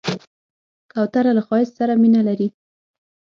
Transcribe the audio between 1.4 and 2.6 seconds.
ښایست سره مینه لري.